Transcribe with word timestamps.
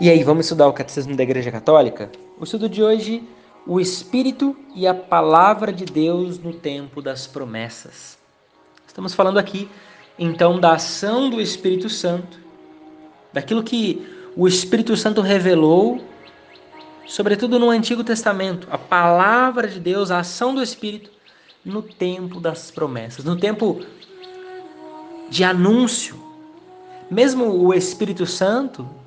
E 0.00 0.10
aí, 0.10 0.24
vamos 0.24 0.46
estudar 0.46 0.66
o 0.66 0.72
Catecismo 0.72 1.16
da 1.16 1.22
Igreja 1.22 1.52
Católica? 1.52 2.10
O 2.36 2.42
estudo 2.42 2.68
de 2.68 2.82
hoje, 2.82 3.22
o 3.64 3.80
Espírito 3.80 4.56
e 4.74 4.88
a 4.88 4.92
Palavra 4.92 5.72
de 5.72 5.84
Deus 5.84 6.36
no 6.36 6.52
tempo 6.52 7.00
das 7.00 7.28
promessas. 7.28 8.18
Estamos 8.88 9.14
falando 9.14 9.38
aqui, 9.38 9.70
então, 10.18 10.58
da 10.58 10.72
ação 10.72 11.30
do 11.30 11.40
Espírito 11.40 11.88
Santo, 11.88 12.40
daquilo 13.32 13.62
que 13.62 14.04
o 14.36 14.48
Espírito 14.48 14.96
Santo 14.96 15.20
revelou, 15.20 16.00
sobretudo 17.06 17.56
no 17.56 17.70
Antigo 17.70 18.02
Testamento, 18.02 18.66
a 18.72 18.76
Palavra 18.76 19.68
de 19.68 19.78
Deus, 19.78 20.10
a 20.10 20.18
ação 20.18 20.56
do 20.56 20.62
Espírito 20.62 21.08
no 21.64 21.82
tempo 21.82 22.40
das 22.40 22.68
promessas, 22.68 23.24
no 23.24 23.36
tempo 23.36 23.80
de 25.30 25.44
anúncio. 25.44 26.18
Mesmo 27.08 27.44
o 27.44 27.72
Espírito 27.72 28.26
Santo 28.26 29.03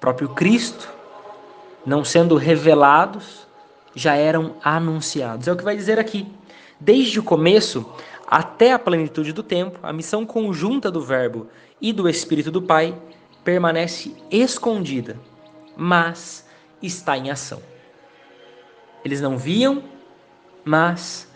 próprio 0.00 0.28
Cristo, 0.30 0.88
não 1.84 2.04
sendo 2.04 2.36
revelados, 2.36 3.46
já 3.94 4.14
eram 4.14 4.56
anunciados. 4.62 5.48
É 5.48 5.52
o 5.52 5.56
que 5.56 5.64
vai 5.64 5.76
dizer 5.76 5.98
aqui. 5.98 6.26
Desde 6.78 7.18
o 7.18 7.22
começo 7.22 7.90
até 8.26 8.72
a 8.72 8.78
plenitude 8.78 9.32
do 9.32 9.42
tempo, 9.42 9.78
a 9.82 9.92
missão 9.92 10.24
conjunta 10.24 10.90
do 10.90 11.00
Verbo 11.00 11.48
e 11.80 11.92
do 11.92 12.08
Espírito 12.08 12.50
do 12.50 12.62
Pai 12.62 12.94
permanece 13.42 14.14
escondida, 14.30 15.18
mas 15.76 16.46
está 16.82 17.16
em 17.16 17.30
ação. 17.30 17.60
Eles 19.04 19.20
não 19.20 19.38
viam, 19.38 19.82
mas 20.64 21.26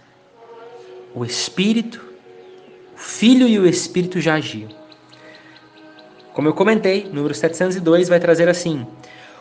o 1.15 1.25
Espírito, 1.25 2.05
o 2.95 2.99
Filho 2.99 3.49
e 3.49 3.59
o 3.59 3.67
Espírito 3.67 4.21
já 4.21 4.35
agiam. 4.35 4.82
Como 6.33 6.49
eu 6.49 6.55
comentei, 6.55 7.11
número 7.13 7.35
702 7.35 8.09
vai 8.09 8.19
trazer 8.19 8.49
assim: 8.49 8.87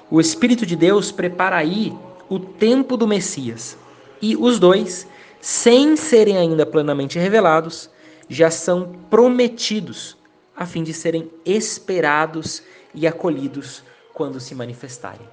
O 0.09 0.19
Espírito 0.19 0.65
de 0.65 0.75
Deus 0.75 1.11
prepara 1.11 1.55
aí 1.55 1.93
o 2.29 2.37
tempo 2.39 2.97
do 2.97 3.07
Messias. 3.07 3.77
E 4.21 4.35
os 4.35 4.59
dois, 4.59 5.07
sem 5.39 5.95
serem 5.95 6.37
ainda 6.37 6.65
plenamente 6.65 7.17
revelados, 7.17 7.89
já 8.29 8.51
são 8.51 8.93
prometidos, 9.09 10.17
a 10.55 10.65
fim 10.65 10.83
de 10.83 10.93
serem 10.93 11.31
esperados 11.45 12.61
e 12.93 13.07
acolhidos 13.07 13.83
quando 14.13 14.39
se 14.39 14.53
manifestarem. 14.53 15.27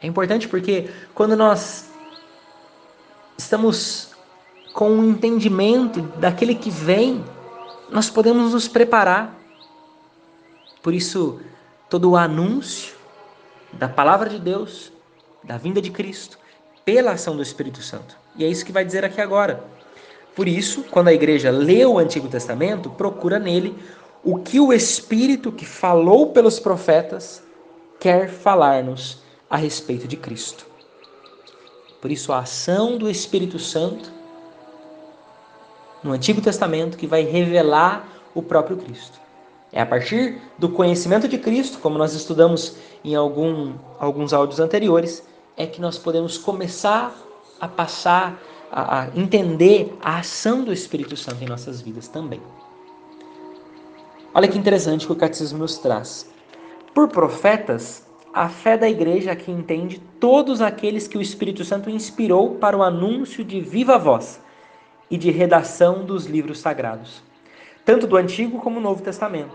É 0.00 0.06
importante 0.06 0.48
porque 0.48 0.88
quando 1.14 1.36
nós 1.36 1.90
estamos 3.36 4.10
com 4.72 4.90
o 4.90 4.98
um 4.98 5.10
entendimento 5.10 6.00
daquele 6.18 6.54
que 6.54 6.70
vem, 6.70 7.22
nós 7.90 8.08
podemos 8.10 8.52
nos 8.52 8.66
preparar 8.66 9.41
por 10.82 10.92
isso, 10.92 11.40
todo 11.88 12.10
o 12.10 12.16
anúncio 12.16 12.94
da 13.72 13.88
palavra 13.88 14.28
de 14.28 14.38
Deus, 14.38 14.92
da 15.42 15.56
vinda 15.56 15.80
de 15.80 15.90
Cristo, 15.90 16.38
pela 16.84 17.12
ação 17.12 17.36
do 17.36 17.42
Espírito 17.42 17.80
Santo. 17.82 18.16
E 18.36 18.44
é 18.44 18.48
isso 18.48 18.64
que 18.64 18.72
vai 18.72 18.84
dizer 18.84 19.04
aqui 19.04 19.20
agora. 19.20 19.62
Por 20.34 20.48
isso, 20.48 20.84
quando 20.90 21.08
a 21.08 21.12
igreja 21.12 21.50
lê 21.50 21.84
o 21.84 21.98
Antigo 21.98 22.28
Testamento, 22.28 22.90
procura 22.90 23.38
nele 23.38 23.76
o 24.24 24.38
que 24.38 24.58
o 24.58 24.72
Espírito 24.72 25.52
que 25.52 25.64
falou 25.64 26.32
pelos 26.32 26.58
profetas 26.58 27.42
quer 28.00 28.28
falar-nos 28.28 29.22
a 29.48 29.56
respeito 29.56 30.08
de 30.08 30.16
Cristo. 30.16 30.66
Por 32.00 32.10
isso, 32.10 32.32
a 32.32 32.40
ação 32.40 32.98
do 32.98 33.08
Espírito 33.08 33.58
Santo 33.58 34.10
no 36.02 36.10
Antigo 36.10 36.40
Testamento 36.40 36.96
que 36.96 37.06
vai 37.06 37.22
revelar 37.22 38.08
o 38.34 38.42
próprio 38.42 38.76
Cristo. 38.76 39.21
É 39.72 39.80
a 39.80 39.86
partir 39.86 40.38
do 40.58 40.68
conhecimento 40.68 41.26
de 41.26 41.38
Cristo, 41.38 41.78
como 41.78 41.96
nós 41.96 42.12
estudamos 42.12 42.76
em 43.02 43.14
algum, 43.14 43.72
alguns 43.98 44.34
áudios 44.34 44.60
anteriores, 44.60 45.26
é 45.56 45.66
que 45.66 45.80
nós 45.80 45.96
podemos 45.96 46.36
começar 46.36 47.14
a 47.58 47.66
passar 47.66 48.38
a, 48.70 49.00
a 49.00 49.08
entender 49.16 49.96
a 50.02 50.18
ação 50.18 50.62
do 50.62 50.74
Espírito 50.74 51.16
Santo 51.16 51.42
em 51.42 51.46
nossas 51.46 51.80
vidas 51.80 52.06
também. 52.06 52.40
Olha 54.34 54.46
que 54.46 54.58
interessante 54.58 55.06
que 55.06 55.12
o 55.12 55.16
catecismo 55.16 55.58
nos 55.58 55.78
traz. 55.78 56.30
Por 56.94 57.08
profetas, 57.08 58.06
a 58.32 58.50
fé 58.50 58.76
da 58.76 58.88
igreja 58.90 59.30
é 59.30 59.36
que 59.36 59.50
entende 59.50 60.02
todos 60.20 60.60
aqueles 60.60 61.08
que 61.08 61.16
o 61.16 61.22
Espírito 61.22 61.64
Santo 61.64 61.88
inspirou 61.88 62.56
para 62.56 62.76
o 62.76 62.82
anúncio 62.82 63.42
de 63.42 63.60
viva 63.60 63.98
voz 63.98 64.38
e 65.10 65.16
de 65.16 65.30
redação 65.30 66.04
dos 66.04 66.26
livros 66.26 66.58
sagrados 66.58 67.22
tanto 67.84 68.06
do 68.06 68.16
Antigo 68.16 68.58
como 68.60 68.76
do 68.76 68.82
Novo 68.82 69.02
Testamento. 69.02 69.54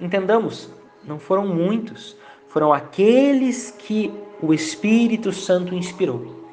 Entendamos, 0.00 0.70
não 1.04 1.18
foram 1.18 1.46
muitos, 1.46 2.16
foram 2.48 2.72
aqueles 2.72 3.70
que 3.70 4.12
o 4.40 4.52
Espírito 4.52 5.32
Santo 5.32 5.74
inspirou. 5.74 6.44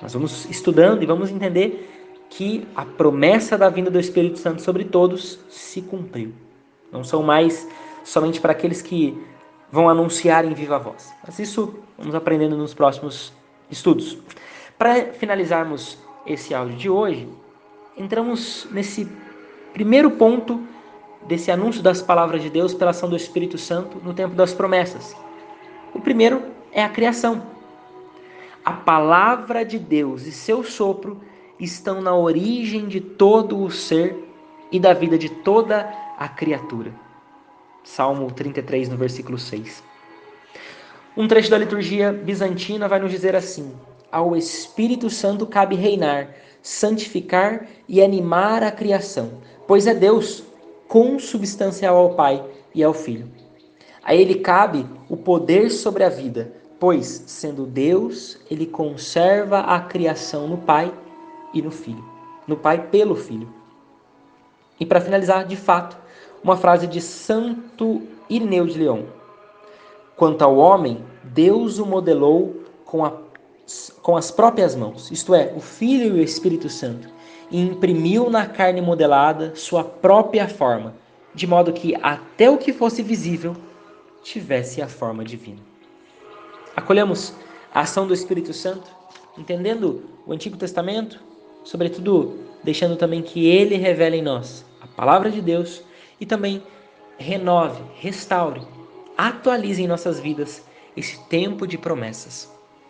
Nós 0.00 0.14
vamos 0.14 0.48
estudando 0.48 1.02
e 1.02 1.06
vamos 1.06 1.30
entender 1.30 1.88
que 2.30 2.66
a 2.74 2.84
promessa 2.84 3.58
da 3.58 3.68
vinda 3.68 3.90
do 3.90 3.98
Espírito 3.98 4.38
Santo 4.38 4.62
sobre 4.62 4.84
todos 4.84 5.40
se 5.48 5.82
cumpriu. 5.82 6.32
Não 6.90 7.04
são 7.04 7.22
mais 7.22 7.68
somente 8.04 8.40
para 8.40 8.52
aqueles 8.52 8.80
que 8.80 9.20
vão 9.70 9.88
anunciar 9.88 10.44
em 10.44 10.54
viva 10.54 10.78
voz. 10.78 11.12
Mas 11.24 11.38
isso 11.38 11.74
vamos 11.98 12.14
aprendendo 12.14 12.56
nos 12.56 12.72
próximos 12.72 13.32
estudos. 13.70 14.18
Para 14.78 15.12
finalizarmos 15.12 15.98
esse 16.26 16.54
áudio 16.54 16.76
de 16.76 16.88
hoje, 16.88 17.28
entramos 17.96 18.66
nesse 18.70 19.08
Primeiro 19.72 20.10
ponto 20.12 20.60
desse 21.26 21.50
anúncio 21.50 21.82
das 21.82 22.02
palavras 22.02 22.42
de 22.42 22.50
Deus 22.50 22.74
pela 22.74 22.90
ação 22.90 23.08
do 23.08 23.16
Espírito 23.16 23.56
Santo 23.58 23.98
no 24.02 24.12
tempo 24.12 24.34
das 24.34 24.52
promessas. 24.52 25.16
O 25.94 26.00
primeiro 26.00 26.42
é 26.72 26.82
a 26.82 26.88
criação. 26.88 27.42
A 28.64 28.72
palavra 28.72 29.64
de 29.64 29.78
Deus 29.78 30.26
e 30.26 30.32
seu 30.32 30.62
sopro 30.62 31.20
estão 31.58 32.00
na 32.00 32.14
origem 32.14 32.88
de 32.88 33.00
todo 33.00 33.62
o 33.62 33.70
ser 33.70 34.16
e 34.72 34.78
da 34.78 34.92
vida 34.92 35.18
de 35.18 35.28
toda 35.28 35.92
a 36.18 36.28
criatura. 36.28 36.92
Salmo 37.82 38.30
33, 38.30 38.88
no 38.88 38.96
versículo 38.96 39.38
6. 39.38 39.82
Um 41.16 41.26
trecho 41.26 41.50
da 41.50 41.58
liturgia 41.58 42.12
bizantina 42.12 42.86
vai 42.86 43.00
nos 43.00 43.10
dizer 43.10 43.34
assim: 43.34 43.74
Ao 44.10 44.36
Espírito 44.36 45.08
Santo 45.08 45.46
cabe 45.46 45.76
reinar, 45.76 46.34
santificar 46.62 47.66
e 47.88 48.02
animar 48.02 48.62
a 48.62 48.70
criação, 48.70 49.40
pois 49.66 49.86
é 49.86 49.94
Deus 49.94 50.42
consubstancial 50.88 51.96
ao 51.96 52.14
Pai 52.14 52.44
e 52.74 52.82
ao 52.82 52.92
Filho. 52.92 53.30
A 54.02 54.14
ele 54.14 54.36
cabe 54.36 54.86
o 55.08 55.16
poder 55.16 55.70
sobre 55.70 56.02
a 56.02 56.08
vida, 56.08 56.52
pois, 56.80 57.24
sendo 57.26 57.66
Deus, 57.66 58.38
ele 58.50 58.66
conserva 58.66 59.60
a 59.60 59.78
criação 59.80 60.48
no 60.48 60.58
Pai 60.58 60.92
e 61.52 61.62
no 61.62 61.70
Filho. 61.70 62.04
No 62.46 62.56
Pai 62.56 62.88
pelo 62.88 63.14
Filho. 63.14 63.48
E 64.80 64.86
para 64.86 65.00
finalizar, 65.00 65.44
de 65.44 65.56
fato, 65.56 65.96
uma 66.42 66.56
frase 66.56 66.86
de 66.86 67.00
Santo 67.00 68.02
Irineu 68.28 68.66
de 68.66 68.78
Leão. 68.78 69.04
Quanto 70.16 70.42
ao 70.42 70.56
homem, 70.56 71.04
Deus 71.22 71.78
o 71.78 71.86
modelou 71.86 72.64
com, 72.84 73.04
a, 73.04 73.12
com 74.02 74.16
as 74.16 74.30
próprias 74.30 74.74
mãos, 74.74 75.10
isto 75.10 75.34
é, 75.34 75.52
o 75.56 75.60
Filho 75.60 76.16
e 76.16 76.20
o 76.20 76.22
Espírito 76.22 76.68
Santo 76.68 77.08
e 77.50 77.60
imprimiu 77.60 78.30
na 78.30 78.46
carne 78.46 78.80
modelada 78.80 79.54
sua 79.56 79.82
própria 79.84 80.48
forma, 80.48 80.94
de 81.34 81.46
modo 81.46 81.72
que 81.72 81.94
até 82.02 82.48
o 82.48 82.58
que 82.58 82.72
fosse 82.72 83.02
visível 83.02 83.56
tivesse 84.22 84.80
a 84.80 84.88
forma 84.88 85.24
divina. 85.24 85.58
Acolhemos 86.76 87.34
a 87.74 87.80
ação 87.80 88.06
do 88.06 88.14
Espírito 88.14 88.52
Santo, 88.52 88.90
entendendo 89.36 90.04
o 90.26 90.32
Antigo 90.32 90.56
Testamento, 90.56 91.20
sobretudo 91.64 92.38
deixando 92.62 92.96
também 92.96 93.22
que 93.22 93.46
ele 93.46 93.76
revele 93.76 94.18
em 94.18 94.22
nós 94.22 94.64
a 94.80 94.86
palavra 94.86 95.30
de 95.30 95.40
Deus 95.40 95.82
e 96.20 96.26
também 96.26 96.62
renove, 97.18 97.82
restaure, 97.96 98.62
atualize 99.16 99.82
em 99.82 99.86
nossas 99.86 100.20
vidas 100.20 100.62
esse 100.96 101.18
tempo 101.28 101.66
de 101.66 101.78
promessas. 101.78 102.59